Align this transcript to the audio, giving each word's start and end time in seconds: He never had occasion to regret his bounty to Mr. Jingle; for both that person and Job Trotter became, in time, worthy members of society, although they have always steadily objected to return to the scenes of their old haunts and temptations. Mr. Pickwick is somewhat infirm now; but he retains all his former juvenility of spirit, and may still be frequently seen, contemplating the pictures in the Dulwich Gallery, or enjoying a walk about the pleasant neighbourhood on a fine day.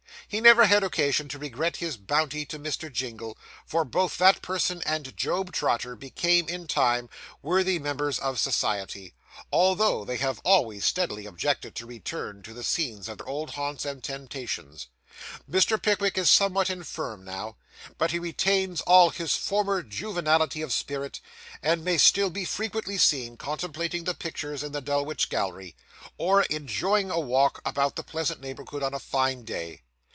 He 0.27 0.39
never 0.39 0.65
had 0.67 0.81
occasion 0.81 1.27
to 1.27 1.37
regret 1.37 1.75
his 1.83 1.97
bounty 1.97 2.45
to 2.45 2.57
Mr. 2.57 2.89
Jingle; 2.89 3.37
for 3.65 3.83
both 3.83 4.17
that 4.17 4.41
person 4.41 4.81
and 4.85 5.17
Job 5.17 5.51
Trotter 5.51 5.93
became, 5.97 6.47
in 6.47 6.67
time, 6.67 7.09
worthy 7.41 7.79
members 7.79 8.17
of 8.17 8.39
society, 8.39 9.13
although 9.51 10.05
they 10.05 10.15
have 10.15 10.39
always 10.45 10.85
steadily 10.85 11.25
objected 11.25 11.75
to 11.75 11.85
return 11.85 12.43
to 12.43 12.53
the 12.53 12.63
scenes 12.63 13.09
of 13.09 13.17
their 13.17 13.27
old 13.27 13.55
haunts 13.55 13.83
and 13.83 14.05
temptations. 14.05 14.87
Mr. 15.49 15.81
Pickwick 15.81 16.17
is 16.17 16.29
somewhat 16.29 16.69
infirm 16.69 17.25
now; 17.25 17.57
but 17.97 18.11
he 18.11 18.17
retains 18.19 18.79
all 18.79 19.09
his 19.09 19.35
former 19.35 19.83
juvenility 19.83 20.61
of 20.61 20.71
spirit, 20.71 21.19
and 21.61 21.83
may 21.83 21.97
still 21.97 22.29
be 22.29 22.45
frequently 22.45 22.97
seen, 22.97 23.35
contemplating 23.35 24.05
the 24.05 24.13
pictures 24.13 24.63
in 24.63 24.71
the 24.71 24.79
Dulwich 24.79 25.27
Gallery, 25.27 25.75
or 26.17 26.43
enjoying 26.43 27.11
a 27.11 27.19
walk 27.19 27.59
about 27.65 27.97
the 27.97 28.03
pleasant 28.03 28.39
neighbourhood 28.39 28.81
on 28.81 28.93
a 28.93 28.99
fine 28.99 29.43
day. 29.43 29.81